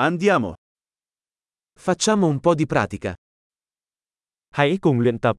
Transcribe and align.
Andiamo. 0.00 0.54
Facciamo 1.74 2.28
un 2.28 2.38
po' 2.38 2.54
di 2.54 2.66
pratica. 2.66 3.14
Hãy 4.48 4.78
cùng 4.80 5.00
luyện 5.00 5.18
tập. 5.18 5.36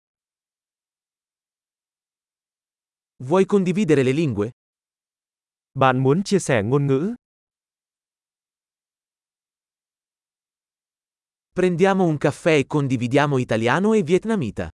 Vuoi 3.23 3.45
condividere 3.45 4.03
le 4.03 4.11
lingue? 4.11 4.51
Bạn 5.73 6.03
muốn 6.03 6.23
chia 6.23 6.39
sẻ 6.39 6.63
ngôn 6.63 6.87
ngữ? 6.87 7.15
Prendiamo 11.55 12.03
un 12.03 12.17
caffè 12.17 12.57
e 12.57 12.65
condividiamo 12.67 13.37
italiano 13.37 13.93
e 13.93 14.03
vietnamita. 14.03 14.69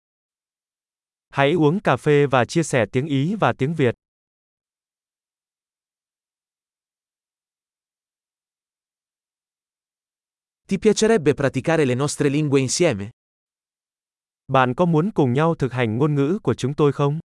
Hãy 1.30 1.54
uống 1.54 1.80
cà 1.84 1.98
phê 1.98 2.26
và 2.28 2.46
chia 2.46 2.64
sẻ 2.64 2.86
tiếng 2.92 3.08
Ý 3.08 3.36
và 3.36 3.54
tiếng 3.58 3.74
Việt. 3.74 3.96
Ti 10.74 10.80
piacerebbe 10.80 11.36
praticare 11.36 11.86
le 11.86 11.94
nostre 11.94 12.30
lingue 12.30 12.60
insieme? 12.60 13.10
Bạn 14.48 14.74
có 14.76 14.86
muốn 14.86 15.12
cùng 15.12 15.34
nhau 15.34 15.56
thực 15.56 15.74
hành 15.74 15.98
ngôn 15.98 16.16
ngữ 16.16 16.40
của 16.44 16.54
chúng 16.54 16.74
tôi 16.74 16.92
không? 16.92 17.20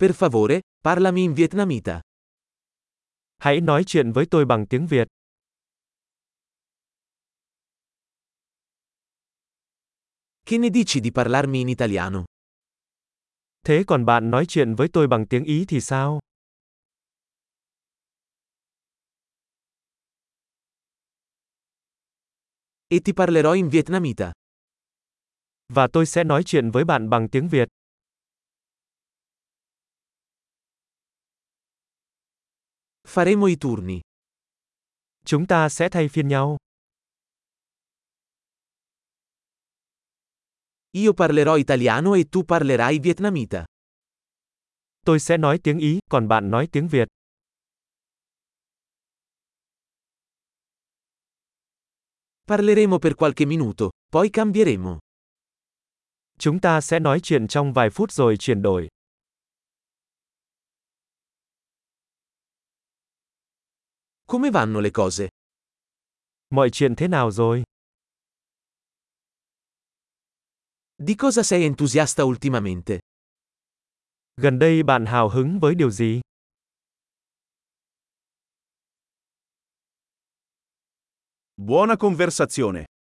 Per 0.00 0.10
favore, 0.10 0.60
parlami 0.84 1.20
in 1.20 1.34
vietnamita. 1.34 2.00
Hãy 3.38 3.60
nói 3.60 3.84
chuyện 3.86 4.12
với 4.12 4.26
tôi 4.30 4.44
bằng 4.44 4.66
tiếng 4.66 4.86
Việt. 4.86 5.08
Che 10.44 10.58
ne 10.58 10.68
dici 10.74 11.00
di 11.00 11.10
parlarmi 11.10 11.58
in 11.58 11.68
italiano? 11.68 12.24
Thế 13.66 13.84
còn 13.86 14.04
bạn 14.04 14.30
nói 14.30 14.46
chuyện 14.48 14.74
với 14.74 14.88
tôi 14.92 15.06
bằng 15.06 15.26
tiếng 15.26 15.44
Ý 15.44 15.64
thì 15.68 15.80
sao? 15.80 16.20
E 22.90 23.00
ti 23.00 23.12
parlerò 23.12 23.52
in 23.52 23.68
vietnamita. 23.68 24.32
Và 25.68 25.88
tôi 25.92 26.06
sẽ 26.06 26.24
nói 26.24 26.42
chuyện 26.46 26.70
với 26.70 26.84
bạn 26.84 27.10
bằng 27.10 27.28
tiếng 27.28 27.48
Việt. 27.48 27.68
Faremo 33.08 33.46
i 33.46 33.56
turni. 33.56 34.00
Chúng 35.24 35.46
ta 35.46 35.68
sẽ 35.68 35.88
thay 35.88 36.08
phiên 36.08 36.28
nhau. 36.28 36.56
Io 40.92 41.12
parlerò 41.12 41.56
italiano 41.56 42.14
e 42.16 42.24
tu 42.30 42.42
parlerai 42.42 42.98
vietnamita. 42.98 43.64
Tôi 45.06 45.20
sẽ 45.20 45.36
nói 45.36 45.58
tiếng 45.62 45.78
Ý, 45.78 45.98
còn 46.10 46.28
bạn 46.28 46.50
nói 46.50 46.68
tiếng 46.72 46.88
Việt. 46.88 47.08
Parleremo 52.48 52.98
per 52.98 53.14
qualche 53.14 53.44
minuto, 53.44 53.90
poi 54.10 54.30
cambieremo. 54.30 54.98
Chúng 56.38 56.58
ta 56.58 56.80
sẽ 56.80 56.98
nói 56.98 57.20
chuyện 57.22 57.48
trong 57.48 57.72
vài 57.72 57.90
phút 57.90 58.12
rồi 58.12 58.36
chuyển 58.36 58.62
đổi. 58.62 58.88
Come 64.26 64.50
vanno 64.50 64.80
le 64.80 64.90
cose? 64.90 65.28
Mọi 66.50 66.70
chuyện 66.70 66.94
thế 66.94 67.08
nào 67.08 67.30
rồi? 67.30 67.62
Di 70.98 71.14
cosa 71.14 71.42
sei 71.42 71.62
entusiasta 71.62 72.24
ultimamente? 72.24 72.98
Gần 74.36 74.58
đây 74.58 74.82
bạn 74.82 75.06
hào 75.06 75.28
hứng 75.28 75.60
với 75.60 75.74
điều 75.74 75.90
gì? 75.90 76.20
Buona 81.60 81.96
conversazione. 81.96 82.88